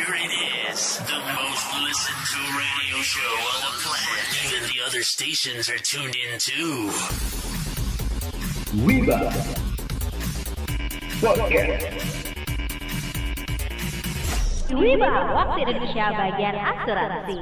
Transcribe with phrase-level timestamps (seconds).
[0.00, 4.46] Here it is, the most listened to radio show on the planet.
[4.46, 6.88] Even the other stations are tuned in too.
[8.80, 9.28] Wiba
[11.20, 11.84] Podcast
[14.72, 17.36] Wiba, waktu Indonesia bagian asuransi.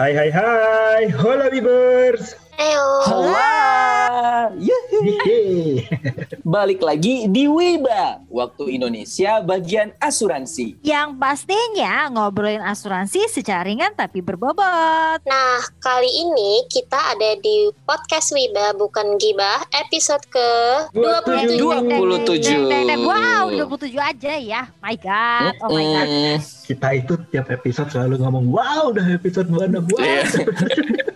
[0.00, 1.12] Hai hai hai.
[1.12, 3.04] Hola Wibers Ayo.
[4.56, 5.86] Yeay.
[6.42, 10.80] balik lagi di Wiba, waktu Indonesia bagian asuransi.
[10.82, 15.20] Yang pastinya ngobrolin asuransi secara ringan tapi berbobot.
[15.22, 20.48] Nah, kali ini kita ada di podcast Wiba bukan Gibah episode ke
[20.94, 21.56] 27.
[21.56, 23.06] 27.
[23.06, 24.62] Wow, 27 aja ya.
[24.80, 26.08] My God, oh my God.
[26.10, 30.22] Mm, Kita itu tiap episode selalu ngomong Wow udah episode mana wow Iya.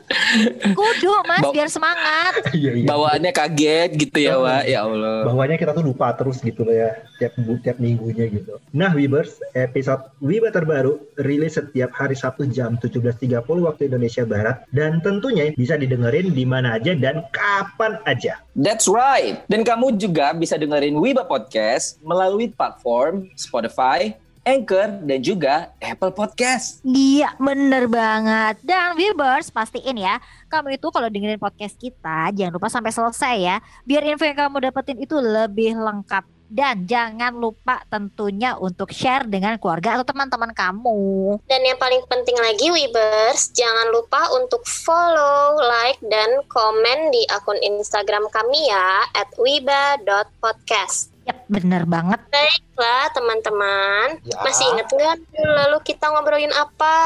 [0.75, 2.33] Kudu mas, Bau- biar semangat.
[2.55, 4.63] Iya iya bawaannya kaget gitu ya, Wak.
[4.71, 5.27] Ya Allah.
[5.27, 7.35] Bawahnya kita tuh lupa terus gitu loh ya tiap
[7.67, 8.63] tiap minggunya gitu.
[8.71, 15.03] Nah Wibers, episode Wiba terbaru rilis setiap hari Sabtu jam 17.30 waktu Indonesia Barat dan
[15.03, 18.39] tentunya bisa didengerin di mana aja dan kapan aja.
[18.55, 19.43] That's right.
[19.51, 24.15] Dan kamu juga bisa dengerin Wiba Podcast melalui platform Spotify,
[24.45, 26.85] Anchor, dan juga Apple Podcast.
[26.85, 28.61] Iya, bener banget.
[28.61, 30.21] Dan viewers, pastiin ya,
[30.53, 33.57] kamu itu kalau dengerin podcast kita, jangan lupa sampai selesai ya.
[33.89, 36.29] Biar info yang kamu dapetin itu lebih lengkap.
[36.45, 41.41] Dan jangan lupa tentunya untuk share dengan keluarga atau teman-teman kamu.
[41.51, 47.59] Dan yang paling penting lagi Wibers, jangan lupa untuk follow, like, dan komen di akun
[47.59, 51.14] Instagram kami ya at wiba.podcast.
[51.25, 52.21] Yap, bener banget.
[52.29, 54.37] Baiklah teman-teman, Ya.
[54.45, 56.97] masih inget nggak lalu kita ngobrolin apa?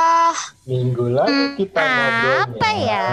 [0.67, 3.09] Minggu lalu kita ngobrolnya Apa ya?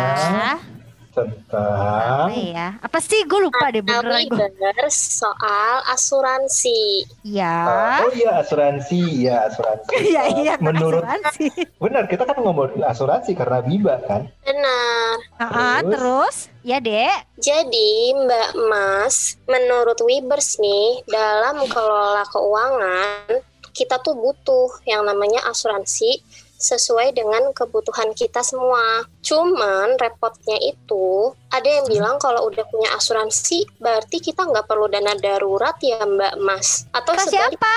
[1.16, 2.68] Tentang Apa ya?
[2.84, 3.24] Apa sih?
[3.24, 4.48] Gue lupa deh beneran gue.
[4.92, 7.08] Soal asuransi.
[7.24, 7.64] Ya.
[8.04, 9.96] Oh iya asuransi, ya asuransi.
[10.12, 10.54] Iya, iya.
[10.60, 11.48] Menurut asuransi.
[11.80, 14.28] benar kita kan ngomongin asuransi karena Biba kan.
[14.44, 15.16] Benar.
[15.40, 15.92] Terus?
[15.96, 16.36] terus?
[16.66, 17.40] Ya, Dek.
[17.40, 23.40] Jadi Mbak Mas, menurut Wibers nih, dalam kelola keuangan,
[23.76, 26.24] kita tuh butuh yang namanya asuransi
[26.66, 29.06] sesuai dengan kebutuhan kita semua.
[29.22, 35.14] Cuman repotnya itu, ada yang bilang kalau udah punya asuransi, berarti kita nggak perlu dana
[35.14, 36.90] darurat ya Mbak Mas.
[36.90, 37.62] Atau Kata sebaliknya.
[37.62, 37.76] siapa?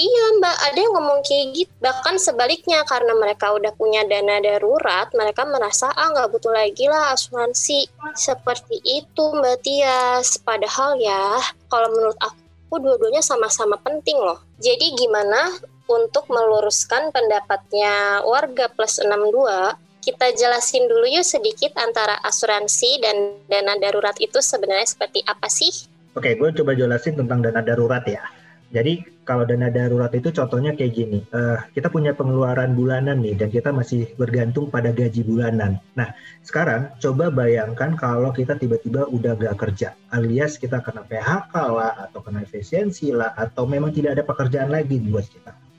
[0.00, 1.72] Iya Mbak, ada yang ngomong kayak gitu.
[1.84, 7.12] Bahkan sebaliknya karena mereka udah punya dana darurat, mereka merasa ah nggak butuh lagi lah
[7.12, 7.84] asuransi.
[8.16, 10.40] Seperti itu Mbak Tias.
[10.40, 11.36] Padahal ya,
[11.68, 14.40] kalau menurut aku dua-duanya sama-sama penting loh.
[14.62, 15.52] Jadi gimana
[15.90, 19.74] untuk meluruskan pendapatnya warga plus 62?
[20.00, 23.16] Kita jelasin dulu yuk sedikit antara asuransi dan
[23.50, 25.90] dana darurat itu sebenarnya seperti apa sih?
[26.16, 28.22] Oke, gue coba jelasin tentang dana darurat ya.
[28.70, 33.50] Jadi kalau dana darurat itu contohnya kayak gini, eh, kita punya pengeluaran bulanan nih dan
[33.50, 35.82] kita masih bergantung pada gaji bulanan.
[35.98, 36.14] Nah
[36.46, 42.22] sekarang coba bayangkan kalau kita tiba-tiba udah gak kerja, alias kita kena PHK lah, atau
[42.22, 45.69] kena efisiensi lah, atau memang tidak ada pekerjaan lagi buat kita.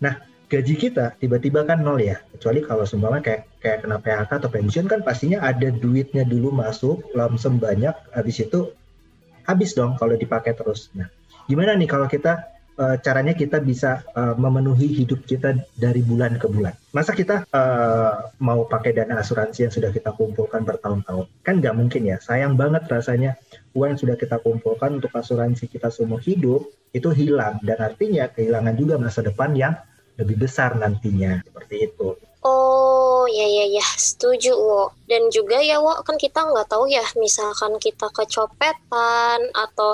[0.00, 4.50] Nah gaji kita tiba-tiba kan nol ya, kecuali kalau seumpama kayak kayak kena PHK atau
[4.50, 8.74] pensiun kan pastinya ada duitnya dulu masuk, lamsem banyak, habis itu
[9.46, 10.90] habis dong kalau dipakai terus.
[10.98, 11.06] Nah,
[11.46, 16.48] gimana nih kalau kita eh, caranya kita bisa eh, memenuhi hidup kita dari bulan ke
[16.48, 16.72] bulan?
[16.96, 21.28] Masa kita eh, mau pakai dana asuransi yang sudah kita kumpulkan bertahun-tahun?
[21.44, 22.16] Kan nggak mungkin ya.
[22.18, 23.36] Sayang banget rasanya
[23.76, 28.74] uang yang sudah kita kumpulkan untuk asuransi kita seumur hidup itu hilang dan artinya kehilangan
[28.74, 29.78] juga masa depan yang
[30.18, 32.18] lebih besar nantinya seperti itu.
[32.40, 37.04] Oh ya ya ya setuju Wo dan juga ya Wo kan kita nggak tahu ya
[37.20, 39.92] misalkan kita kecopetan atau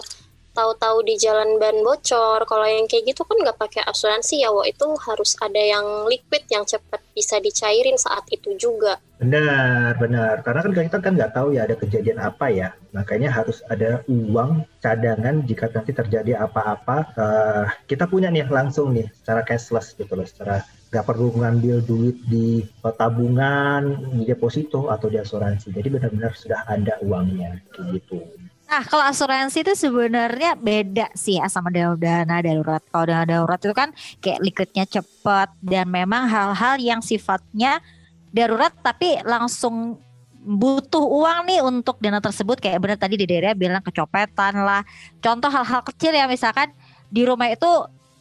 [0.57, 4.65] tahu-tahu di jalan ban bocor kalau yang kayak gitu kan nggak pakai asuransi ya Wo
[4.65, 10.45] itu harus ada yang liquid yang cepat bisa dicairin saat itu juga Benar, benar.
[10.45, 12.69] Karena kan kita kan nggak tahu ya ada kejadian apa ya.
[12.93, 16.97] Makanya harus ada uang cadangan jika nanti terjadi apa-apa.
[17.17, 20.29] eh, kita punya nih langsung nih secara cashless gitu loh.
[20.29, 20.61] Secara
[20.93, 25.73] nggak perlu ngambil duit di tabungan, di deposito atau di asuransi.
[25.73, 27.57] Jadi benar-benar sudah ada uangnya
[27.97, 28.21] gitu.
[28.67, 32.83] Nah, kalau asuransi itu sebenarnya beda sih ya sama dana, darurat.
[32.91, 37.79] Kalau dana darurat itu kan kayak liquidnya cepat dan memang hal-hal yang sifatnya
[38.35, 40.03] darurat tapi langsung
[40.47, 44.83] butuh uang nih untuk dana tersebut kayak benar tadi di daerah bilang kecopetan lah.
[45.23, 46.75] Contoh hal-hal kecil ya misalkan
[47.07, 47.71] di rumah itu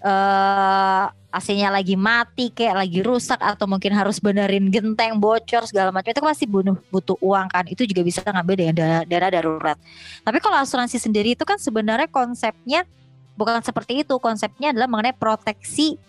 [0.05, 1.05] eh
[1.35, 6.15] AC-nya lagi mati kayak lagi rusak atau mungkin harus benerin genteng bocor segala macam.
[6.15, 7.67] Itu pasti butuh butuh uang kan.
[7.67, 9.77] Itu juga bisa ngambil dengan dana, dana darurat.
[10.23, 12.87] Tapi kalau asuransi sendiri itu kan sebenarnya konsepnya
[13.35, 14.15] bukan seperti itu.
[14.23, 15.99] Konsepnya adalah mengenai proteksi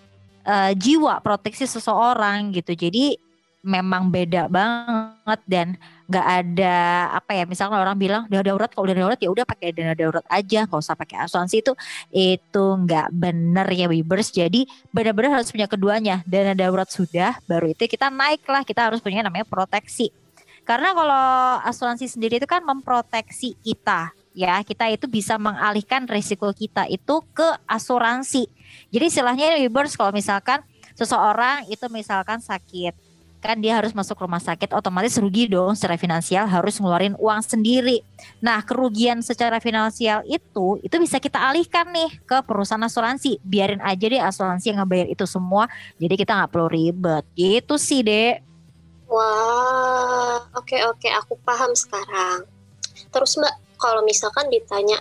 [0.46, 2.79] eh, jiwa proteksi seseorang gitu.
[2.79, 3.19] Jadi
[3.66, 5.66] memang beda banget dan
[6.06, 6.74] nggak ada
[7.18, 10.22] apa ya misalnya orang bilang dana darurat kalau dana darurat ya udah pakai dana darurat
[10.30, 11.66] aja nggak usah pakai asuransi.
[11.66, 11.74] Itu
[12.14, 14.30] itu nggak bener ya Wibers.
[14.30, 16.22] Jadi benar-benar harus punya keduanya.
[16.22, 20.14] Dana darurat sudah baru itu kita naik lah kita harus punya namanya proteksi.
[20.62, 21.26] Karena kalau
[21.66, 24.62] asuransi sendiri itu kan memproteksi kita ya.
[24.62, 28.46] Kita itu bisa mengalihkan risiko kita itu ke asuransi.
[28.94, 30.62] Jadi istilahnya Wibers kalau misalkan
[30.94, 33.06] seseorang itu misalkan sakit
[33.46, 38.02] kan dia harus masuk rumah sakit otomatis rugi dong secara finansial harus ngeluarin uang sendiri.
[38.43, 43.38] Nah kerugian secara finansial itu itu bisa kita alihkan nih ke perusahaan asuransi.
[43.46, 45.70] Biarin aja deh asuransi yang ngebayar itu semua.
[46.02, 47.22] Jadi kita nggak perlu ribet.
[47.38, 48.43] Gitu sih dek.
[49.06, 52.43] Wah, oke oke, aku paham sekarang.
[53.14, 54.98] Terus Mbak, kalau misalkan ditanya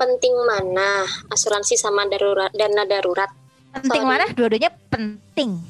[0.00, 3.28] penting mana asuransi sama darurat dana darurat?
[3.76, 4.08] Penting Sorry.
[4.08, 4.24] mana?
[4.32, 5.60] Dua-duanya penting.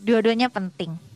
[0.00, 1.09] Dua-duanya penting.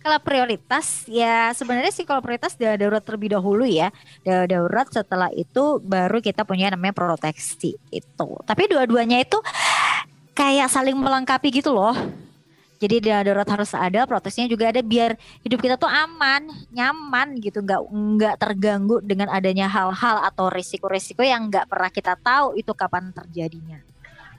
[0.00, 3.92] Kalau prioritas ya sebenarnya sih kalau prioritas darurat terlebih dahulu ya.
[4.24, 8.28] Darurat setelah itu baru kita punya namanya proteksi itu.
[8.48, 9.36] Tapi dua-duanya itu
[10.32, 11.92] kayak saling melengkapi gitu loh.
[12.80, 15.12] Jadi darurat harus ada, proteksinya juga ada biar
[15.44, 21.52] hidup kita tuh aman, nyaman gitu, nggak nggak terganggu dengan adanya hal-hal atau risiko-risiko yang
[21.52, 23.84] nggak pernah kita tahu itu kapan terjadinya.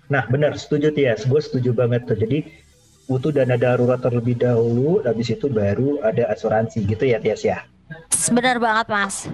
[0.10, 1.30] Nah, benar, setuju Tias.
[1.30, 2.18] Gue setuju banget tuh.
[2.18, 2.50] Jadi
[3.12, 7.68] butuh dana darurat terlebih dahulu, habis itu baru ada asuransi gitu ya Tias ya.
[8.32, 9.28] Benar banget mas.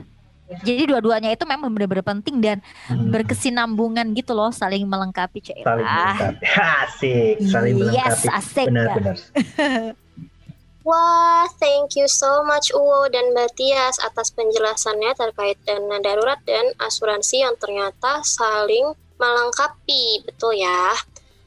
[0.64, 2.58] Jadi dua-duanya itu memang benar-benar penting dan
[2.90, 3.12] Hmm.
[3.14, 6.16] berkesinambungan gitu loh, saling melengkapi saling Cailah.
[6.18, 6.46] melengkapi.
[6.82, 8.28] Asik, saling Yes, melengkapi.
[8.34, 8.66] asik.
[8.66, 9.18] Benar-benar.
[10.88, 16.64] Wah, thank you so much Uwo dan Mbak Tias atas penjelasannya terkait dana darurat dan
[16.80, 20.96] asuransi yang ternyata saling melengkapi, betul ya?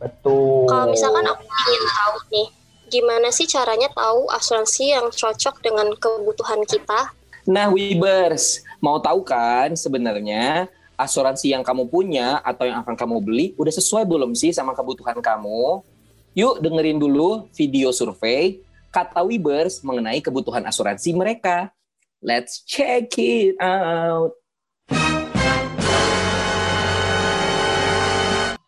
[0.00, 0.64] Betul.
[0.64, 2.48] Kalau misalkan aku ingin tahu nih,
[2.88, 7.12] gimana sih caranya tahu asuransi yang cocok dengan kebutuhan kita?
[7.44, 13.46] Nah, Wibers, mau tahu kan sebenarnya asuransi yang kamu punya atau yang akan kamu beli
[13.56, 15.84] udah sesuai belum sih sama kebutuhan kamu?
[16.32, 21.72] Yuk dengerin dulu video survei kata Wibers mengenai kebutuhan asuransi mereka.
[22.20, 24.36] Let's check it out.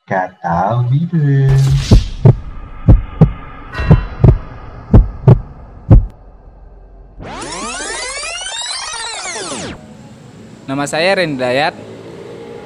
[0.03, 1.55] Kata Bibir.
[10.67, 11.75] Nama saya Rendayat,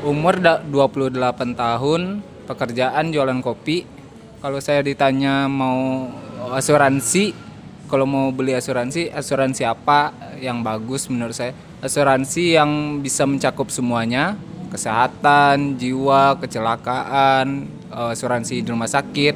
[0.00, 3.84] umur da- 28 tahun, pekerjaan jualan kopi.
[4.40, 6.08] Kalau saya ditanya mau
[6.56, 7.36] asuransi,
[7.84, 11.52] kalau mau beli asuransi, asuransi apa yang bagus menurut saya?
[11.84, 19.34] Asuransi yang bisa mencakup semuanya, kesehatan, jiwa, kecelakaan, eh, asuransi di rumah sakit.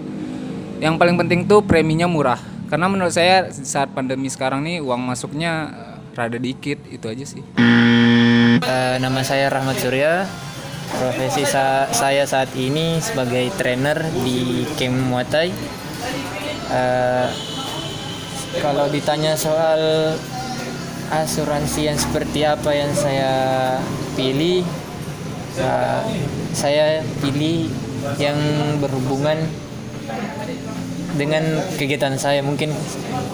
[0.81, 2.41] Yang paling penting tuh preminya murah.
[2.71, 7.43] Karena menurut saya saat pandemi sekarang nih uang masuknya eh, rada dikit, itu aja sih.
[8.61, 10.27] Eh, nama saya Rahmat Surya.
[10.91, 15.55] Profesi sa- saya saat ini sebagai trainer di Camp Muay.
[16.71, 17.29] Eh,
[18.59, 19.79] kalau ditanya soal
[21.11, 23.33] asuransi yang seperti apa yang saya
[24.15, 24.63] pilih,
[25.59, 26.01] eh,
[26.55, 27.71] saya pilih
[28.17, 28.37] yang
[28.81, 29.39] berhubungan
[31.17, 31.43] dengan
[31.77, 32.73] kegiatan saya mungkin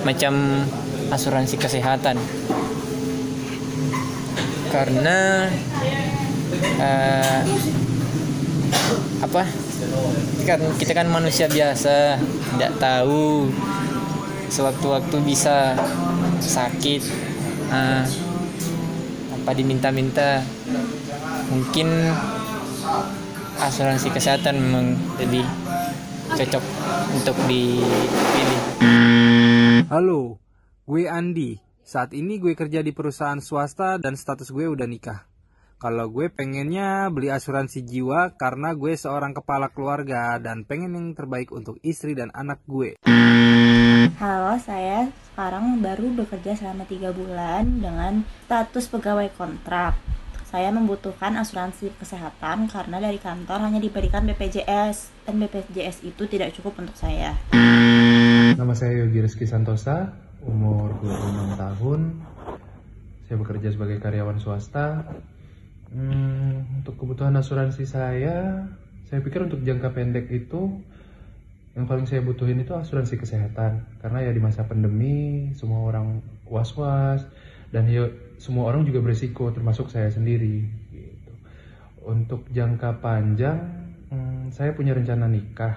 [0.03, 0.65] macam
[1.13, 2.19] asuransi kesehatan.
[4.73, 5.49] Karena
[6.81, 7.41] eh,
[9.23, 9.43] apa?
[10.47, 12.21] Kan kita kan manusia biasa
[12.57, 13.51] tidak tahu
[14.47, 15.75] sewaktu-waktu bisa
[16.39, 17.03] sakit
[17.71, 18.05] eh,
[19.37, 20.43] apa diminta-minta
[21.51, 21.89] mungkin
[23.63, 24.87] asuransi kesehatan memang
[25.23, 25.47] lebih
[26.35, 26.65] cocok
[27.15, 28.63] untuk dipilih
[29.87, 30.43] Halo,
[30.83, 31.63] gue Andi.
[31.87, 35.31] Saat ini gue kerja di perusahaan swasta dan status gue udah nikah.
[35.79, 41.55] Kalau gue pengennya beli asuransi jiwa karena gue seorang kepala keluarga dan pengen yang terbaik
[41.55, 42.99] untuk istri dan anak gue.
[44.19, 49.95] Halo, saya sekarang baru bekerja selama tiga bulan dengan status pegawai kontrak.
[50.57, 56.81] Saya membutuhkan asuransi kesehatan karena dari kantor hanya diberikan BPJS dan BPJS itu tidak cukup
[56.81, 57.37] untuk saya.
[58.57, 62.01] Nama saya Yogi Rizky Santosa, umur 26 tahun.
[63.29, 65.05] saya bekerja sebagai karyawan swasta.
[65.93, 68.65] Hmm, untuk kebutuhan asuransi saya,
[69.13, 70.73] saya pikir untuk jangka pendek itu
[71.77, 77.29] yang paling saya butuhin itu asuransi kesehatan karena ya di masa pandemi semua orang was-was
[77.77, 77.85] dan
[78.37, 81.33] semua orang juga berisiko termasuk saya sendiri gitu.
[82.07, 83.59] Untuk jangka panjang
[84.13, 85.77] hmm, saya punya rencana nikah.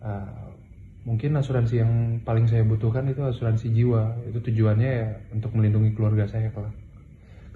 [0.00, 0.54] Uh,
[1.06, 1.92] mungkin asuransi yang
[2.26, 4.16] paling saya butuhkan itu asuransi jiwa.
[4.30, 6.70] Itu tujuannya ya untuk melindungi keluarga saya kalau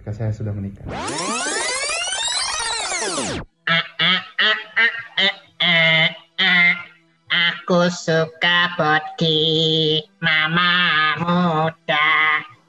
[0.01, 0.87] ketika saya sudah menikah.
[7.31, 10.75] Aku suka body mama
[11.23, 12.11] muda,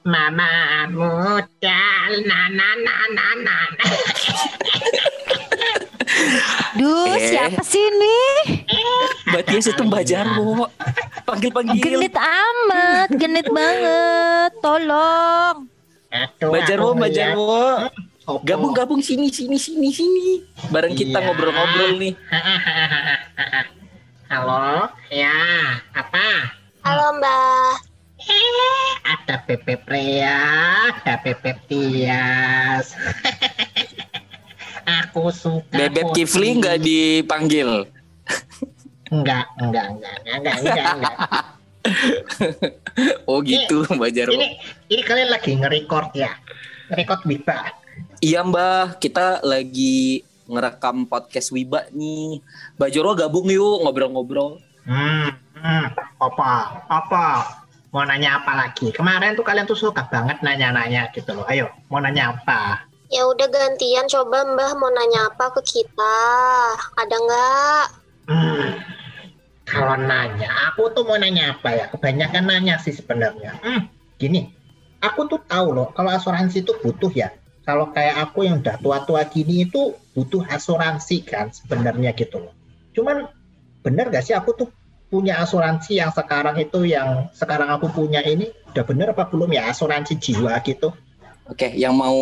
[0.02, 0.50] mama
[0.90, 1.82] muda,
[2.26, 3.56] na na na na na.
[6.72, 7.28] Duh, Eh.
[7.30, 8.18] siapa sih ini?
[9.28, 10.66] Mbak Tias itu Mbak Jarwo.
[11.22, 11.78] Panggil-panggil.
[11.78, 14.50] Genit amat, genit banget.
[14.58, 15.56] Tolong.
[16.40, 17.10] Mbak Jarwo, Mbak.
[17.12, 17.64] Jarwo.
[18.42, 20.28] Gabung-gabung sini, sini, sini, sini.
[20.70, 21.26] Bareng kita Iya.
[21.26, 22.14] ngobrol-ngobrol nih.
[24.32, 25.36] Halo, ya,
[25.92, 26.26] apa?
[26.80, 27.91] Halo Mbak.
[29.02, 30.40] Ada Pepe Prea,
[30.92, 32.92] ada Pepe Tias.
[35.02, 35.74] Aku suka.
[35.74, 36.16] Bebek.
[36.16, 37.86] Kifli nggak dipanggil.
[39.12, 41.16] Enggak, enggak, enggak, enggak, enggak, enggak, enggak.
[43.26, 44.38] Oh gitu Mbak Jarwo.
[44.38, 44.48] Ini,
[44.86, 46.30] ini kalian lagi nge-record ya?
[46.92, 47.58] Nge-record Biba.
[48.22, 52.38] Iya Mbak, kita lagi ngerekam podcast Wiba nih.
[52.78, 54.62] Mbak Jarwo gabung yuk ngobrol-ngobrol.
[54.86, 55.86] Hmm, hmm,
[56.22, 56.50] apa,
[56.86, 57.26] apa?
[57.92, 58.88] Mau nanya apa lagi?
[58.88, 61.44] Kemarin tuh kalian tuh suka banget nanya-nanya gitu loh.
[61.44, 62.88] Ayo, mau nanya apa?
[63.12, 66.16] Ya udah gantian coba Mbah mau nanya apa ke kita.
[66.96, 67.84] Ada nggak?
[68.32, 68.68] Hmm,
[69.68, 71.84] kalau nanya, aku tuh mau nanya apa ya?
[71.92, 73.60] Kebanyakan nanya sih sebenarnya.
[73.60, 74.48] Hmm, gini,
[75.04, 77.28] aku tuh tahu loh kalau asuransi itu butuh ya.
[77.68, 82.56] Kalau kayak aku yang udah tua-tua gini itu butuh asuransi kan sebenarnya gitu loh.
[82.96, 83.28] Cuman
[83.84, 84.68] bener gak sih aku tuh
[85.12, 89.68] punya asuransi yang sekarang itu yang sekarang aku punya ini udah bener apa belum ya
[89.68, 90.88] asuransi jiwa gitu?
[91.44, 92.16] Oke, yang mau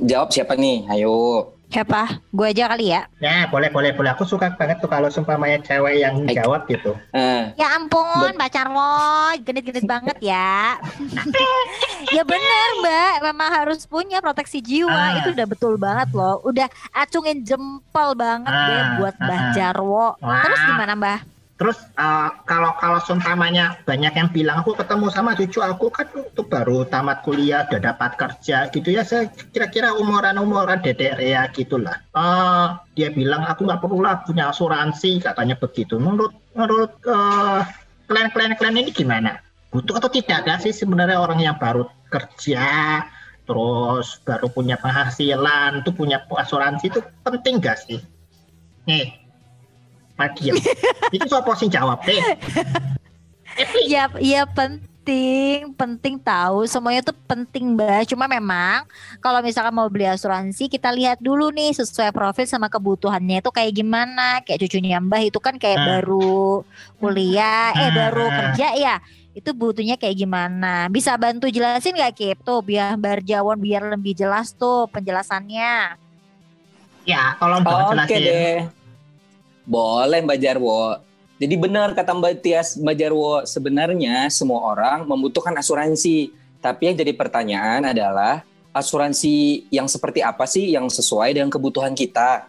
[0.00, 0.88] jawab siapa nih?
[0.88, 1.52] Ayo.
[1.66, 2.22] Siapa?
[2.30, 3.10] Gue aja kali ya.
[3.18, 4.14] Ya boleh boleh boleh.
[4.14, 6.38] Aku suka banget tuh kalau sumpamanya cewek yang Baik.
[6.38, 6.94] jawab gitu.
[7.10, 10.78] Eh, Ya ampun, Mbak Carwo, genit-genit banget ya.
[12.16, 14.94] ya bener Mbak, memang harus punya proteksi jiwa.
[14.94, 15.18] Ah.
[15.20, 16.38] Itu udah betul banget loh.
[16.46, 19.52] Udah acungin jempol banget Ah, deh buat Mbah ah, ah.
[19.52, 20.06] Jarwo.
[20.22, 20.42] Wah.
[20.46, 21.35] Terus gimana Mbah?
[21.56, 26.44] Terus eh, kalau kalau seumpamanya banyak yang bilang aku ketemu sama cucu aku kan tuh
[26.44, 31.96] baru tamat kuliah udah dapat kerja gitu ya saya kira-kira umuran-umuran dedek ya gitulah.
[32.12, 35.96] Eh dia bilang aku nggak perlu lah punya asuransi katanya begitu.
[35.96, 37.60] Menurut menurut eh,
[38.04, 39.40] kalian-kalian kalian ini gimana?
[39.72, 43.02] Butuh atau tidak gak sih sebenarnya orang yang baru kerja
[43.46, 48.00] terus baru punya penghasilan tuh punya asuransi itu penting gak sih?
[48.86, 49.25] Nih,
[50.16, 50.56] Madiam.
[51.08, 52.20] itu siapa sih jawab deh?
[53.56, 53.88] Eh, please.
[53.88, 58.12] Ya, ya penting, penting tahu semuanya tuh penting Mbak.
[58.12, 58.84] Cuma memang
[59.16, 63.72] kalau misalkan mau beli asuransi kita lihat dulu nih sesuai profil sama kebutuhannya itu kayak
[63.72, 64.44] gimana.
[64.44, 65.88] Kayak cucunya Mbah itu kan kayak Hmm.
[65.88, 66.68] baru
[67.00, 67.96] kuliah, eh Hmm.
[67.96, 68.94] baru kerja ya.
[69.32, 70.92] Itu butuhnya kayak gimana?
[70.92, 72.44] Bisa bantu jelasin gak Kip?
[72.44, 75.96] Tuh biar Mbak Jawon biar lebih jelas tuh penjelasannya.
[77.08, 78.20] Ya, tolong dong Oke jelasin.
[78.20, 78.58] deh.
[79.66, 81.02] Boleh Mbak Jarwo.
[81.36, 86.32] Jadi benar kata Mbak Tias, Mbak Jarwo, sebenarnya semua orang membutuhkan asuransi.
[86.62, 92.48] Tapi yang jadi pertanyaan adalah asuransi yang seperti apa sih yang sesuai dengan kebutuhan kita?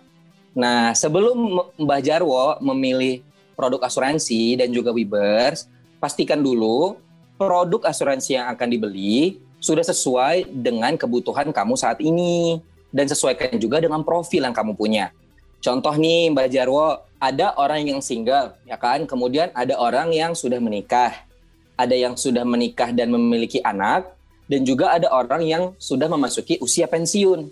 [0.55, 3.25] Nah, sebelum Mbak Jarwo memilih
[3.57, 5.65] produk asuransi dan juga Wibers,
[5.97, 6.95] pastikan dulu
[7.35, 12.61] produk asuransi yang akan dibeli sudah sesuai dengan kebutuhan kamu saat ini
[12.93, 15.09] dan sesuaikan juga dengan profil yang kamu punya.
[15.57, 19.09] Contoh nih Mbak Jarwo, ada orang yang single, ya kan?
[19.09, 21.25] Kemudian ada orang yang sudah menikah,
[21.73, 24.05] ada yang sudah menikah dan memiliki anak,
[24.45, 27.49] dan juga ada orang yang sudah memasuki usia pensiun.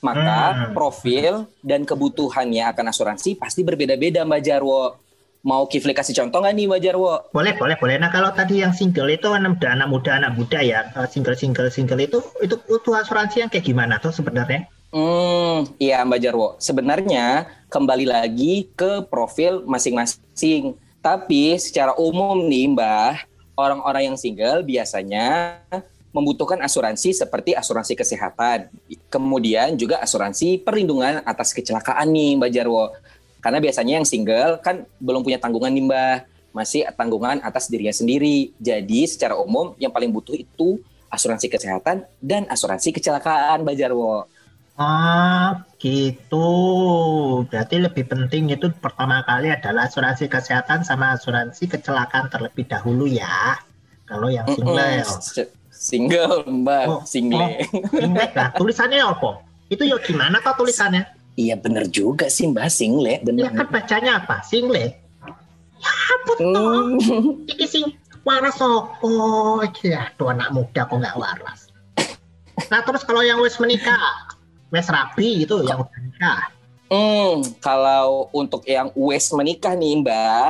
[0.00, 0.72] Maka Hmm.
[0.72, 4.96] profil dan kebutuhannya akan asuransi pasti berbeda-beda Mbak Jarwo.
[5.44, 7.12] Mau Kifli kasih contoh nggak nih Mbak Jarwo?
[7.32, 7.96] Boleh, boleh, boleh.
[8.00, 10.88] Nah, kalau tadi yang single itu anak muda, anak muda, anak muda ya.
[10.96, 14.68] Eh, Single, single, single itu itu butuh asuransi yang kayak gimana tuh sebenarnya?
[14.90, 16.48] Hmm, iya Mbak Jarwo.
[16.58, 20.74] Sebenarnya kembali lagi ke profil masing-masing.
[20.98, 23.12] Tapi secara umum nih Mbak,
[23.54, 25.58] orang-orang yang single biasanya
[26.10, 28.66] membutuhkan asuransi seperti asuransi kesehatan.
[29.06, 32.90] Kemudian juga asuransi perlindungan atas kecelakaan nih Mbak Jarwo.
[33.38, 36.16] Karena biasanya yang single kan belum punya tanggungan nih Mbak.
[36.50, 38.50] Masih tanggungan atas dirinya sendiri.
[38.58, 44.26] Jadi secara umum yang paling butuh itu asuransi kesehatan dan asuransi kecelakaan, Mbak Jarwo.
[44.80, 46.48] Oh, gitu.
[47.52, 53.60] Berarti lebih penting itu pertama kali adalah asuransi kesehatan sama asuransi kecelakaan terlebih dahulu ya.
[54.08, 55.04] Kalau yang single.
[55.04, 57.56] Mm-mm, Single, Mbak, Oh, single.
[57.88, 58.52] Single lah.
[58.52, 59.40] Tulisannya apa?
[59.72, 61.08] Itu ya gimana kok tulisannya?
[61.40, 63.48] Iya bener juga sih Mbak, single, bener.
[63.48, 64.44] Ya kan bacanya apa?
[64.44, 64.76] Single.
[65.80, 65.96] Ya
[66.28, 67.00] betul.
[67.00, 67.48] Hmm.
[67.48, 67.84] Iki sing
[68.28, 69.64] waras opo?
[69.80, 71.72] Ya, tuh anak muda kok nggak waras.
[72.68, 73.96] Nah terus kalau yang wis menikah,
[74.70, 76.42] wis rapi gitu, yang udah nikah.
[76.90, 80.48] Hmm, kalau untuk yang wes menikah nih Mbak,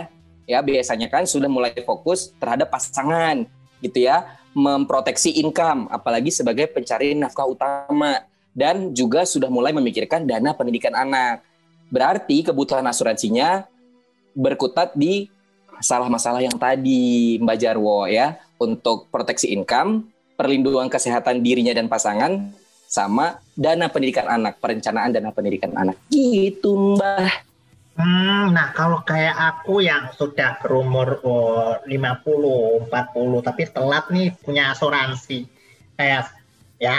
[0.48, 3.44] ya biasanya kan sudah mulai fokus terhadap pasangan
[3.84, 4.24] gitu ya,
[4.56, 8.24] memproteksi income apalagi sebagai pencari nafkah utama
[8.56, 11.44] dan juga sudah mulai memikirkan dana pendidikan anak.
[11.92, 13.66] Berarti kebutuhan asuransinya
[14.32, 15.28] berkutat di
[15.76, 20.08] masalah-masalah yang tadi Mbak Jarwo ya, untuk proteksi income,
[20.40, 22.52] perlindungan kesehatan dirinya dan pasangan
[22.90, 25.94] sama dana pendidikan anak, perencanaan dana pendidikan anak.
[26.10, 27.46] Gitu, Mbak.
[27.94, 34.74] Hmm, nah kalau kayak aku yang sudah berumur oh, 50, 40 tapi telat nih punya
[34.74, 35.46] asuransi.
[35.94, 36.34] Kayak
[36.80, 36.96] ya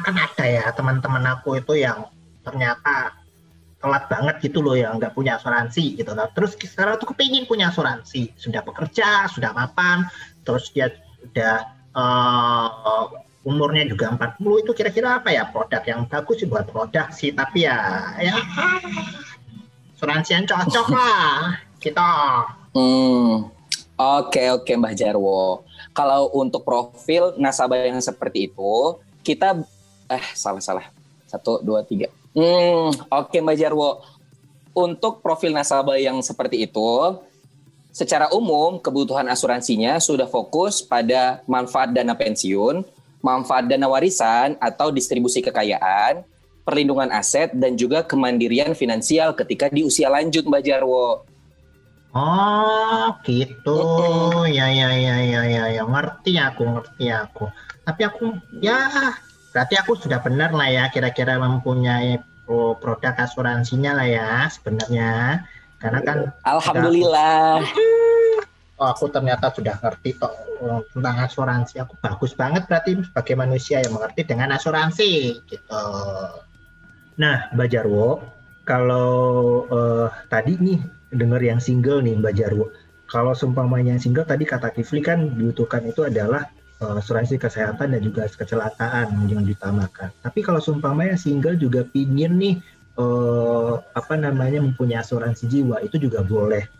[0.00, 2.08] kan ada ya teman-teman aku itu yang
[2.40, 3.20] ternyata
[3.80, 6.10] telat banget gitu loh yang nggak punya asuransi gitu.
[6.16, 10.08] Nah, terus sekarang tuh kepingin punya asuransi, sudah bekerja, sudah mapan,
[10.44, 10.88] terus dia
[11.20, 11.56] udah
[11.94, 12.68] eh,
[13.40, 17.76] umurnya juga 40 itu kira-kira apa ya produk yang bagus buat produk sih tapi ya
[18.20, 18.36] ya
[19.96, 22.08] asuransi yang cocok lah kita
[22.70, 23.50] Hmm.
[23.98, 25.66] Oke oke Mbah Jarwo.
[25.90, 29.58] Kalau untuk profil nasabah yang seperti itu, kita
[30.06, 30.86] eh salah salah
[31.26, 32.08] satu dua tiga.
[32.32, 32.94] Hmm.
[33.10, 34.00] Oke Mbah Jarwo.
[34.70, 37.18] Untuk profil nasabah yang seperti itu,
[37.90, 42.86] secara umum kebutuhan asuransinya sudah fokus pada manfaat dana pensiun,
[43.20, 46.24] manfaat dana warisan atau distribusi kekayaan,
[46.64, 51.24] perlindungan aset dan juga kemandirian finansial ketika di usia lanjut Mbak Jarwo.
[52.10, 53.78] oh gitu.
[54.50, 55.82] Ya ya ya ya ya ya.
[55.86, 57.46] Ngerti aku ngerti aku.
[57.86, 58.90] Tapi aku ya
[59.54, 65.44] berarti aku sudah benar lah ya kira-kira mempunyai pro- produk asuransinya lah ya sebenarnya.
[65.78, 67.62] Karena kan Alhamdulillah.
[68.80, 71.84] Oh, aku ternyata sudah ngerti eh, tentang asuransi.
[71.84, 75.84] Aku bagus banget berarti sebagai manusia yang mengerti dengan asuransi gitu.
[77.20, 78.24] Nah, Mbak Jarwo,
[78.64, 80.80] kalau eh, tadi nih
[81.12, 82.72] dengar yang single nih Mbak Jarwo.
[83.04, 86.48] Kalau seumpamanya yang single tadi kata Kifli kan dibutuhkan itu adalah
[86.80, 90.08] eh, asuransi kesehatan dan juga kecelakaan yang ditamakan.
[90.24, 92.56] Tapi kalau seumpamanya single juga pingin nih
[92.96, 96.79] eh, apa namanya mempunyai asuransi jiwa itu juga boleh.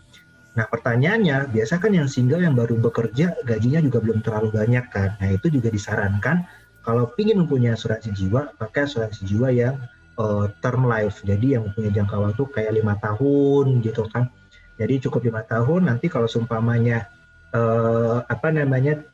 [0.51, 5.15] Nah pertanyaannya, biasa kan yang single yang baru bekerja gajinya juga belum terlalu banyak kan.
[5.23, 6.43] Nah itu juga disarankan
[6.81, 9.79] kalau ingin mempunyai asuransi jiwa, pakai asuransi jiwa yang
[10.19, 11.23] eh, term life.
[11.23, 14.27] Jadi yang punya jangka waktu kayak lima tahun gitu kan.
[14.75, 15.87] Jadi cukup lima tahun.
[15.87, 17.07] Nanti kalau seumpamanya
[17.55, 19.07] eh, apa namanya,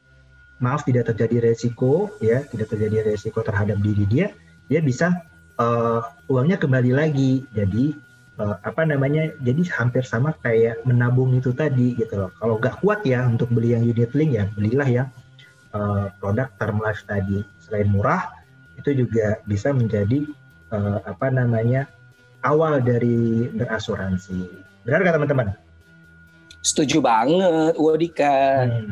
[0.58, 4.34] maaf tidak terjadi resiko ya, tidak terjadi resiko terhadap diri dia,
[4.72, 5.14] dia bisa
[5.60, 7.46] eh, uangnya kembali lagi.
[7.54, 8.07] Jadi
[8.38, 12.32] eh, apa namanya jadi hampir sama kayak menabung itu tadi gitu loh.
[12.38, 15.08] Kalau nggak kuat ya untuk beli yang unit link ya belilah yang
[15.74, 17.42] eh, produk term life tadi.
[17.62, 18.30] Selain murah
[18.78, 20.24] itu juga bisa menjadi
[20.74, 21.90] eh, apa namanya
[22.46, 24.46] awal dari berasuransi.
[24.86, 25.48] Benar nggak teman-teman?
[26.62, 28.68] Setuju banget, Wadika.
[28.68, 28.92] Hmm.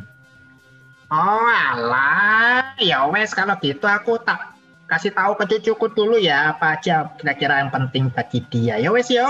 [1.11, 4.54] Oh alah, ya wes kalau gitu aku tak
[4.85, 8.77] kasih tahu ke cucuku dulu ya apa aja kira-kira yang penting bagi dia.
[8.77, 9.25] Ya wes yo,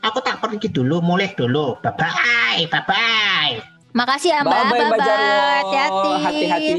[0.00, 1.78] aku tak pergi dulu, mulai dulu.
[1.82, 3.54] Bye bye, bye bye.
[3.94, 4.62] Makasih ya Mbak.
[4.74, 4.98] Bye bye.
[5.62, 6.10] Hati-hati.
[6.26, 6.72] Hati-hati.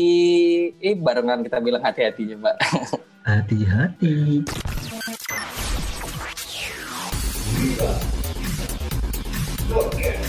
[0.83, 2.55] Ih, barengan kita bilang hati-hatinya, Mbak.
[3.25, 4.45] hati-hati
[9.65, 10.24] Thank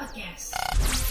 [0.00, 1.09] Podcast.